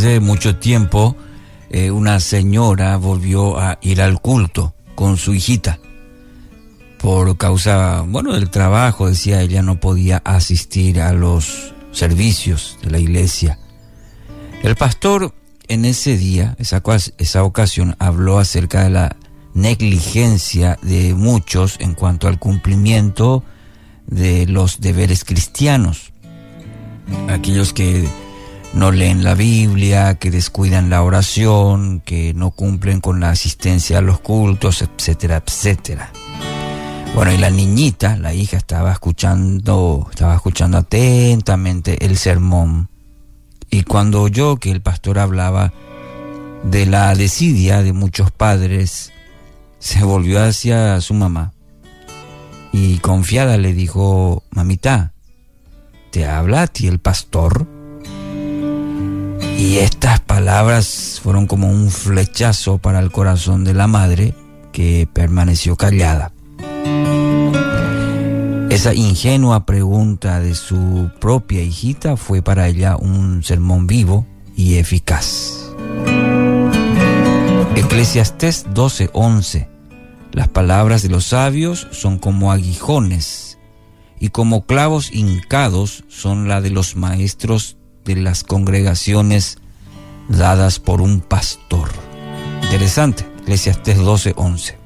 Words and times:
de 0.00 0.20
mucho 0.20 0.56
tiempo, 0.56 1.16
eh, 1.70 1.90
una 1.90 2.20
señora 2.20 2.96
volvió 2.96 3.58
a 3.58 3.78
ir 3.82 4.00
al 4.00 4.20
culto 4.20 4.74
con 4.94 5.16
su 5.16 5.34
hijita. 5.34 5.78
Por 6.98 7.36
causa, 7.36 8.02
bueno, 8.06 8.32
del 8.32 8.50
trabajo, 8.50 9.08
decía 9.08 9.42
ella, 9.42 9.62
no 9.62 9.80
podía 9.80 10.22
asistir 10.24 11.00
a 11.00 11.12
los 11.12 11.74
servicios 11.92 12.78
de 12.82 12.90
la 12.90 12.98
iglesia. 12.98 13.58
El 14.62 14.76
pastor 14.76 15.34
en 15.68 15.84
ese 15.84 16.16
día, 16.16 16.56
esa, 16.58 16.82
esa 17.18 17.44
ocasión, 17.44 17.96
habló 17.98 18.38
acerca 18.38 18.84
de 18.84 18.90
la 18.90 19.16
negligencia 19.52 20.78
de 20.82 21.14
muchos 21.14 21.76
en 21.80 21.94
cuanto 21.94 22.28
al 22.28 22.38
cumplimiento 22.38 23.44
de 24.06 24.46
los 24.46 24.80
deberes 24.80 25.24
cristianos. 25.24 26.12
Aquellos 27.28 27.72
que 27.72 28.08
no 28.74 28.90
leen 28.90 29.22
la 29.22 29.34
Biblia, 29.34 30.16
que 30.16 30.30
descuidan 30.30 30.90
la 30.90 31.02
oración, 31.02 32.00
que 32.00 32.34
no 32.34 32.50
cumplen 32.50 33.00
con 33.00 33.20
la 33.20 33.30
asistencia 33.30 33.98
a 33.98 34.02
los 34.02 34.20
cultos, 34.20 34.82
etcétera, 34.82 35.42
etcétera. 35.46 36.10
Bueno, 37.14 37.32
y 37.32 37.38
la 37.38 37.50
niñita, 37.50 38.16
la 38.16 38.34
hija, 38.34 38.56
estaba 38.56 38.90
escuchando, 38.92 40.08
estaba 40.10 40.34
escuchando 40.34 40.78
atentamente 40.78 42.04
el 42.04 42.18
sermón. 42.18 42.88
Y 43.70 43.84
cuando 43.84 44.22
oyó 44.22 44.56
que 44.56 44.72
el 44.72 44.82
pastor 44.82 45.20
hablaba 45.20 45.72
de 46.64 46.86
la 46.86 47.14
desidia 47.14 47.82
de 47.82 47.92
muchos 47.92 48.32
padres, 48.32 49.12
se 49.78 50.02
volvió 50.02 50.42
hacia 50.42 51.00
su 51.00 51.14
mamá 51.14 51.52
y 52.72 52.98
confiada 52.98 53.56
le 53.56 53.72
dijo, 53.72 54.42
mamita, 54.50 55.12
¿te 56.10 56.26
habla 56.26 56.62
a 56.62 56.66
ti 56.66 56.88
el 56.88 56.98
pastor? 56.98 57.73
Y 59.56 59.78
estas 59.78 60.20
palabras 60.20 61.20
fueron 61.22 61.46
como 61.46 61.68
un 61.68 61.90
flechazo 61.90 62.78
para 62.78 63.00
el 63.00 63.10
corazón 63.10 63.64
de 63.64 63.74
la 63.74 63.86
madre 63.86 64.34
que 64.72 65.08
permaneció 65.12 65.76
callada. 65.76 66.32
Esa 68.70 68.92
ingenua 68.92 69.66
pregunta 69.66 70.40
de 70.40 70.56
su 70.56 71.08
propia 71.20 71.62
hijita 71.62 72.16
fue 72.16 72.42
para 72.42 72.66
ella 72.66 72.96
un 72.96 73.44
sermón 73.44 73.86
vivo 73.86 74.26
y 74.56 74.78
eficaz. 74.78 75.70
Eclesiastés 77.76 78.66
12:11 78.74 79.68
Las 80.32 80.48
palabras 80.48 81.02
de 81.02 81.08
los 81.08 81.26
sabios 81.26 81.86
son 81.92 82.18
como 82.18 82.50
aguijones 82.50 83.58
y 84.18 84.30
como 84.30 84.66
clavos 84.66 85.12
hincados 85.12 86.04
son 86.08 86.48
la 86.48 86.60
de 86.60 86.70
los 86.70 86.96
maestros 86.96 87.76
de 88.04 88.16
las 88.16 88.44
congregaciones 88.44 89.58
dadas 90.28 90.78
por 90.78 91.00
un 91.00 91.20
pastor. 91.20 91.88
Interesante, 92.62 93.26
Eclesiastés 93.42 93.98
12:11. 93.98 94.76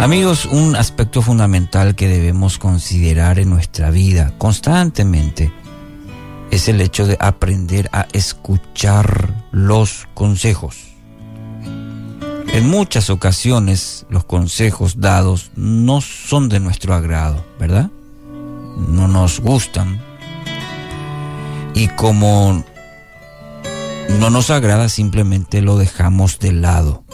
Amigos, 0.00 0.46
un 0.46 0.76
aspecto 0.76 1.22
fundamental 1.22 1.94
que 1.94 2.08
debemos 2.08 2.58
considerar 2.58 3.38
en 3.38 3.50
nuestra 3.50 3.90
vida 3.90 4.32
constantemente 4.38 5.52
es 6.50 6.68
el 6.68 6.80
hecho 6.80 7.06
de 7.06 7.16
aprender 7.20 7.90
a 7.92 8.06
escuchar 8.12 9.44
los 9.50 10.06
consejos. 10.14 10.76
En 12.52 12.68
muchas 12.68 13.10
ocasiones 13.10 14.06
los 14.08 14.24
consejos 14.24 15.00
dados 15.00 15.50
no 15.54 16.00
son 16.00 16.48
de 16.48 16.60
nuestro 16.60 16.94
agrado, 16.94 17.44
¿verdad? 17.58 17.90
No 18.78 19.08
nos 19.08 19.40
gustan. 19.40 20.00
Y 21.74 21.88
como 21.88 22.64
no 24.18 24.30
nos 24.30 24.50
agrada, 24.50 24.88
simplemente 24.88 25.60
lo 25.62 25.76
dejamos 25.76 26.38
de 26.38 26.52
lado. 26.52 27.04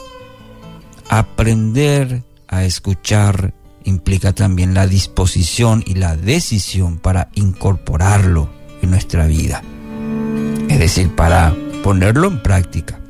Aprender 1.09 2.23
a 2.49 2.65
escuchar 2.65 3.55
implica 3.85 4.33
también 4.33 4.75
la 4.75 4.87
disposición 4.87 5.83
y 5.87 5.95
la 5.95 6.17
decisión 6.17 6.99
para 6.99 7.31
incorporarlo 7.35 8.49
en 8.83 8.91
nuestra 8.91 9.27
vida. 9.27 9.63
Es 10.69 10.79
decir, 10.79 11.15
para 11.15 11.55
ponerlo 11.83 12.29
en 12.29 12.43
práctica, 12.43 13.01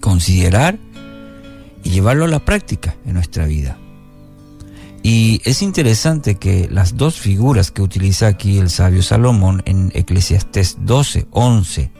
considerar 0.00 0.78
y 1.84 1.90
llevarlo 1.90 2.24
a 2.24 2.28
la 2.28 2.44
práctica 2.44 2.96
en 3.06 3.14
nuestra 3.14 3.46
vida. 3.46 3.78
Y 5.10 5.40
es 5.46 5.62
interesante 5.62 6.34
que 6.34 6.68
las 6.70 6.98
dos 6.98 7.18
figuras 7.18 7.70
que 7.70 7.80
utiliza 7.80 8.26
aquí 8.26 8.58
el 8.58 8.68
sabio 8.68 9.02
Salomón 9.02 9.62
en 9.64 9.90
Eclesiastés 9.94 10.76
12, 10.80 11.28
11, 11.30 11.90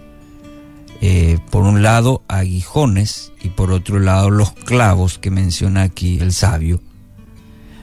eh, 1.00 1.38
por 1.50 1.62
un 1.62 1.82
lado 1.82 2.22
aguijones 2.28 3.32
y 3.40 3.48
por 3.48 3.72
otro 3.72 3.98
lado 3.98 4.28
los 4.28 4.52
clavos 4.52 5.18
que 5.18 5.30
menciona 5.30 5.84
aquí 5.84 6.18
el 6.20 6.34
sabio, 6.34 6.82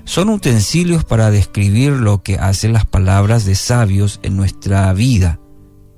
son 0.04 0.30
utensilios 0.30 1.06
para 1.06 1.32
describir 1.32 1.94
lo 1.94 2.22
que 2.22 2.36
hacen 2.36 2.74
las 2.74 2.86
palabras 2.86 3.46
de 3.46 3.56
sabios 3.56 4.20
en 4.22 4.38
nuestra 4.38 4.94
vida 4.94 5.40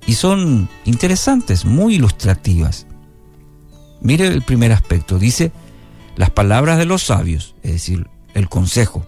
y 0.06 0.14
son 0.14 0.70
interesantes, 0.86 1.66
muy 1.66 1.96
ilustrativas. 1.96 2.88
Mire 4.00 4.28
el 4.28 4.42
primer 4.42 4.72
aspecto, 4.72 5.20
dice 5.20 5.52
las 6.16 6.30
palabras 6.30 6.78
de 6.78 6.86
los 6.86 7.04
sabios, 7.04 7.56
es 7.62 7.74
decir, 7.74 8.08
el 8.34 8.48
consejo, 8.48 9.06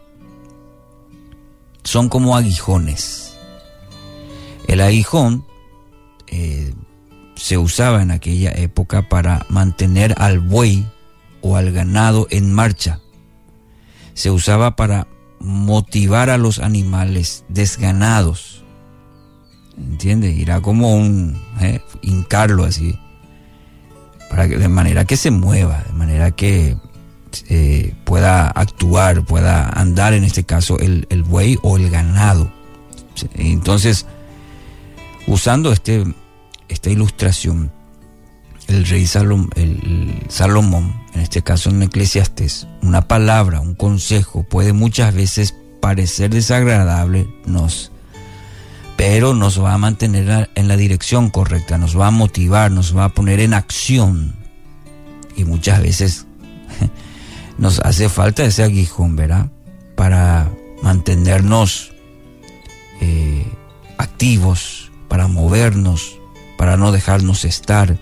son 1.89 2.07
como 2.07 2.37
aguijones. 2.37 3.35
El 4.67 4.79
aguijón 4.79 5.43
eh, 6.27 6.71
se 7.33 7.57
usaba 7.57 8.03
en 8.03 8.11
aquella 8.11 8.51
época 8.51 9.09
para 9.09 9.47
mantener 9.49 10.13
al 10.19 10.37
buey 10.37 10.85
o 11.41 11.55
al 11.55 11.71
ganado 11.71 12.27
en 12.29 12.53
marcha. 12.53 12.99
Se 14.13 14.29
usaba 14.29 14.75
para 14.75 15.07
motivar 15.39 16.29
a 16.29 16.37
los 16.37 16.59
animales 16.59 17.43
desganados. 17.49 18.63
¿Entiende? 19.75 20.43
Era 20.43 20.61
como 20.61 20.93
un 20.93 21.41
¿eh? 21.59 21.81
hincarlo 22.03 22.65
así. 22.65 22.99
Para 24.29 24.47
que, 24.47 24.59
de 24.59 24.67
manera 24.67 25.05
que 25.05 25.17
se 25.17 25.31
mueva, 25.31 25.83
de 25.87 25.93
manera 25.93 26.29
que 26.29 26.77
eh, 27.49 27.93
pueda 28.05 28.47
actuar, 28.47 29.23
pueda 29.25 29.69
andar 29.69 30.13
en 30.13 30.23
este 30.23 30.43
caso 30.43 30.79
el, 30.79 31.07
el 31.09 31.23
buey 31.23 31.57
o 31.61 31.77
el 31.77 31.89
ganado. 31.89 32.51
Entonces, 33.35 34.05
usando 35.27 35.71
este 35.71 36.05
esta 36.69 36.89
ilustración, 36.89 37.71
el 38.67 38.85
rey 38.85 39.05
Salomón, 39.07 40.95
en 41.13 41.21
este 41.21 41.41
caso 41.41 41.71
en 41.71 41.83
Eclesiastes, 41.83 42.67
una 42.83 43.07
palabra, 43.07 43.59
un 43.59 43.73
consejo 43.75 44.43
puede 44.43 44.73
muchas 44.73 45.13
veces 45.13 45.55
parecer 45.81 46.29
desagradable, 46.29 47.27
nos, 47.45 47.91
pero 48.95 49.33
nos 49.33 49.61
va 49.61 49.73
a 49.73 49.77
mantener 49.79 50.49
en 50.53 50.67
la 50.67 50.77
dirección 50.77 51.31
correcta, 51.31 51.77
nos 51.79 51.99
va 51.99 52.07
a 52.07 52.11
motivar, 52.11 52.71
nos 52.71 52.95
va 52.95 53.05
a 53.05 53.09
poner 53.09 53.39
en 53.39 53.55
acción. 53.55 54.35
Y 55.35 55.45
muchas 55.45 55.81
veces 55.81 56.27
nos 57.59 57.79
hace 57.79 58.09
falta 58.09 58.43
ese 58.45 58.63
aguijón, 58.63 59.15
¿verdad? 59.15 59.51
Para 59.95 60.49
mantenernos 60.81 61.91
eh, 63.01 63.45
activos, 63.97 64.91
para 65.09 65.27
movernos, 65.27 66.17
para 66.57 66.77
no 66.77 66.91
dejarnos 66.91 67.45
estar. 67.45 67.97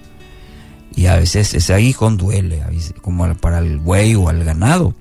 Y 0.96 1.08
a 1.08 1.18
veces 1.18 1.54
ese 1.54 1.74
aguijón 1.74 2.18
duele, 2.18 2.64
como 3.02 3.34
para 3.36 3.60
el 3.60 3.80
buey 3.80 4.16
o 4.16 4.30
al 4.30 4.44
ganado. 4.44 4.94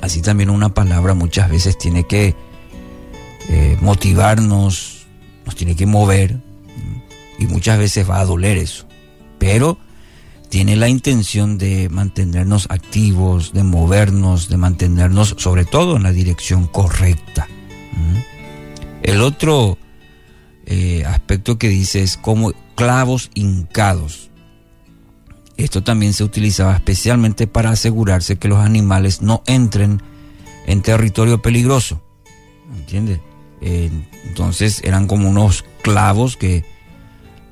Así 0.00 0.22
también 0.22 0.50
una 0.50 0.74
palabra 0.74 1.14
muchas 1.14 1.50
veces 1.50 1.78
tiene 1.78 2.04
que 2.04 2.34
eh, 3.48 3.76
motivarnos, 3.80 5.06
nos 5.44 5.54
tiene 5.54 5.76
que 5.76 5.86
mover, 5.86 6.40
y 7.38 7.46
muchas 7.46 7.78
veces 7.78 8.08
va 8.08 8.20
a 8.20 8.24
doler 8.24 8.56
eso. 8.56 8.86
Pero 9.38 9.78
tiene 10.52 10.76
la 10.76 10.90
intención 10.90 11.56
de 11.56 11.88
mantenernos 11.88 12.66
activos, 12.68 13.54
de 13.54 13.62
movernos, 13.62 14.50
de 14.50 14.58
mantenernos 14.58 15.34
sobre 15.38 15.64
todo 15.64 15.96
en 15.96 16.02
la 16.02 16.12
dirección 16.12 16.66
correcta. 16.66 17.48
El 19.02 19.22
otro 19.22 19.78
eh, 20.66 21.06
aspecto 21.06 21.56
que 21.56 21.70
dice 21.70 22.02
es 22.02 22.18
como 22.18 22.52
clavos 22.74 23.30
hincados. 23.32 24.28
Esto 25.56 25.82
también 25.82 26.12
se 26.12 26.22
utilizaba 26.22 26.74
especialmente 26.74 27.46
para 27.46 27.70
asegurarse 27.70 28.36
que 28.36 28.48
los 28.48 28.58
animales 28.58 29.22
no 29.22 29.42
entren 29.46 30.02
en 30.66 30.82
territorio 30.82 31.40
peligroso. 31.40 32.02
¿Entiendes? 32.76 33.20
Eh, 33.62 33.90
entonces 34.26 34.82
eran 34.84 35.06
como 35.06 35.30
unos 35.30 35.64
clavos 35.80 36.36
que 36.36 36.66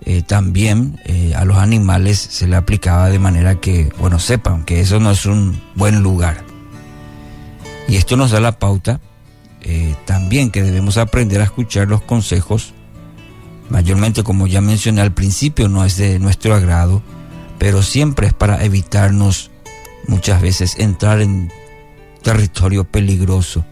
eh, 0.05 0.23
también 0.23 0.99
a 1.37 1.44
los 1.44 1.58
animales 1.58 2.19
se 2.19 2.47
le 2.47 2.56
aplicaba 2.56 3.11
de 3.11 3.19
manera 3.19 3.61
que, 3.61 3.93
bueno, 3.99 4.19
sepan 4.19 4.64
que 4.64 4.81
eso 4.81 5.00
no 5.00 5.11
es 5.11 5.26
un 5.26 5.61
buen 5.75 6.02
lugar. 6.02 6.44
Y 7.88 7.97
esto 7.97 8.17
nos 8.17 8.31
da 8.31 8.41
la 8.41 8.58
pauta 8.58 9.00
también 10.05 10.50
que 10.50 10.62
debemos 10.62 10.97
aprender 10.97 11.41
a 11.41 11.44
escuchar 11.44 11.87
los 11.87 12.02
consejos 12.02 12.73
Mayormente, 13.70 14.25
como 14.25 14.49
ya 14.49 14.61
mencioné 14.61 15.00
al 15.00 15.12
principio, 15.12 15.69
no 15.69 15.85
es 15.85 15.97
de 15.97 16.19
nuestro 16.19 16.55
agrado, 16.55 17.02
pero 17.58 17.82
siempre 17.82 18.26
es 18.26 18.35
para 18.35 18.64
evitarnos 18.64 19.52
muchas 20.08 20.43
veces 20.43 20.76
entrar 20.79 21.20
en 21.20 21.52
territorio 22.23 22.82
peligroso. 22.82 23.64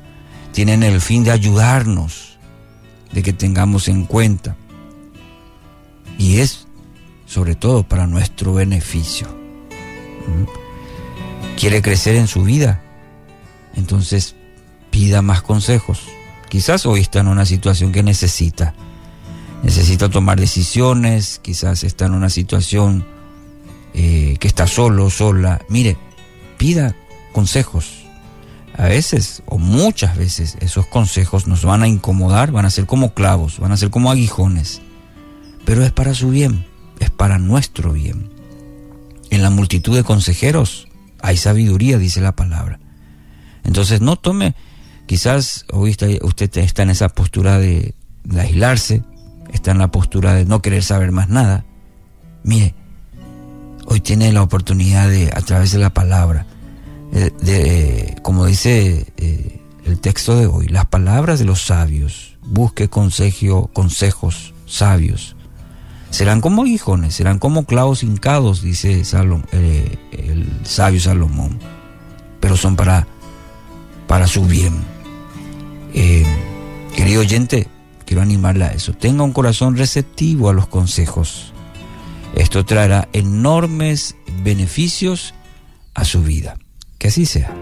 Tienen 0.52 0.84
el 0.84 1.00
fin 1.00 1.25
de 1.25 1.32
ayudarnos, 1.32 2.38
de 3.12 3.25
que 3.25 3.32
tengamos 3.32 3.88
en 3.88 4.04
cuenta. 4.04 4.56
Y 6.18 6.40
es 6.40 6.66
sobre 7.26 7.54
todo 7.54 7.84
para 7.84 8.06
nuestro 8.06 8.54
beneficio. 8.54 9.28
¿Mm? 9.28 11.56
Quiere 11.56 11.82
crecer 11.82 12.16
en 12.16 12.26
su 12.26 12.42
vida, 12.42 12.82
entonces 13.74 14.34
pida 14.90 15.22
más 15.22 15.42
consejos. 15.42 16.02
Quizás 16.48 16.86
hoy 16.86 17.00
está 17.00 17.20
en 17.20 17.28
una 17.28 17.44
situación 17.44 17.92
que 17.92 18.02
necesita. 18.02 18.74
Necesita 19.62 20.08
tomar 20.08 20.38
decisiones, 20.38 21.40
quizás 21.42 21.84
está 21.84 22.06
en 22.06 22.12
una 22.12 22.30
situación 22.30 23.04
eh, 23.92 24.36
que 24.40 24.48
está 24.48 24.66
solo, 24.66 25.10
sola. 25.10 25.60
Mire, 25.68 25.96
pida 26.56 26.94
consejos. 27.32 28.04
A 28.76 28.84
veces, 28.84 29.42
o 29.46 29.58
muchas 29.58 30.16
veces, 30.16 30.56
esos 30.60 30.86
consejos 30.86 31.48
nos 31.48 31.64
van 31.64 31.82
a 31.82 31.88
incomodar, 31.88 32.52
van 32.52 32.64
a 32.64 32.70
ser 32.70 32.86
como 32.86 33.12
clavos, 33.12 33.58
van 33.58 33.72
a 33.72 33.76
ser 33.76 33.90
como 33.90 34.10
aguijones. 34.10 34.80
Pero 35.68 35.84
es 35.84 35.92
para 35.92 36.14
su 36.14 36.30
bien, 36.30 36.64
es 36.98 37.10
para 37.10 37.38
nuestro 37.38 37.92
bien. 37.92 38.30
En 39.28 39.42
la 39.42 39.50
multitud 39.50 39.94
de 39.94 40.02
consejeros 40.02 40.88
hay 41.20 41.36
sabiduría, 41.36 41.98
dice 41.98 42.22
la 42.22 42.34
palabra. 42.34 42.80
Entonces 43.64 44.00
no 44.00 44.16
tome, 44.16 44.54
quizás 45.04 45.66
hoy 45.70 45.94
usted 46.22 46.56
está 46.56 46.84
en 46.84 46.88
esa 46.88 47.10
postura 47.10 47.58
de, 47.58 47.94
aislarse, 48.34 49.02
está 49.52 49.72
en 49.72 49.76
la 49.76 49.90
postura 49.90 50.32
de 50.32 50.46
no 50.46 50.62
querer 50.62 50.82
saber 50.82 51.12
más 51.12 51.28
nada. 51.28 51.66
Mire, 52.44 52.74
hoy 53.84 54.00
tiene 54.00 54.32
la 54.32 54.40
oportunidad 54.40 55.10
de, 55.10 55.30
a 55.34 55.42
través 55.42 55.70
de 55.72 55.80
la 55.80 55.92
palabra, 55.92 56.46
eh, 57.12 57.30
de, 57.42 58.16
como 58.22 58.46
dice 58.46 59.12
eh, 59.18 59.60
el 59.84 60.00
texto 60.00 60.34
de 60.34 60.46
hoy, 60.46 60.68
las 60.68 60.86
palabras 60.86 61.38
de 61.38 61.44
los 61.44 61.60
sabios, 61.60 62.38
busque 62.40 62.88
consejo, 62.88 63.66
consejos 63.74 64.54
sabios. 64.64 65.36
Serán 66.10 66.40
como 66.40 66.62
aguijones, 66.62 67.14
serán 67.14 67.38
como 67.38 67.64
clavos 67.64 68.02
hincados, 68.02 68.62
dice 68.62 69.02
eh, 69.52 69.99
el 70.12 70.49
sabio 70.64 71.00
Salomón, 71.00 71.58
pero 72.40 72.56
son 72.56 72.76
para 72.76 73.06
para 74.08 74.26
su 74.26 74.44
bien. 74.46 74.75
Eh, 75.94 76.25
querido 76.96 77.20
oyente, 77.20 77.69
quiero 78.05 78.22
animarle 78.22 78.64
a 78.64 78.72
eso. 78.72 78.94
Tenga 78.94 79.22
un 79.22 79.32
corazón 79.32 79.76
receptivo 79.76 80.49
a 80.49 80.55
los 80.55 80.66
consejos. 80.66 81.52
Esto 82.34 82.64
traerá 82.64 83.08
enormes 83.12 84.16
beneficios 84.43 85.34
a 85.94 86.04
su 86.04 86.22
vida. 86.22 86.56
Que 86.99 87.08
así 87.08 87.26
sea. 87.26 87.54